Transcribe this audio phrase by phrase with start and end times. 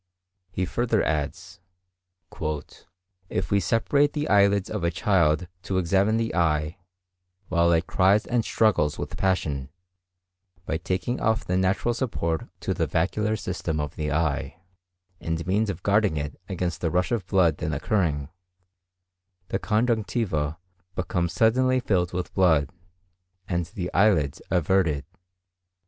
[0.49, 1.59] He further adds,
[3.29, 6.77] "If we separate the eyelids of a child to examine the eye,
[7.49, 9.69] while it cries and struggles with passion,
[10.65, 14.59] by taking off the natural support to the vascular system of the eye,
[15.19, 18.29] and means of guarding it against the rush of blood then occurring,
[19.49, 20.57] the conjunctiva
[20.95, 22.71] becomes suddenly filled with blood,
[23.47, 25.03] and the eyelids everted."